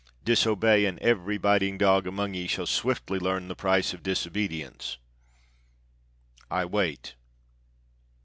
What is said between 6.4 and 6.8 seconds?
I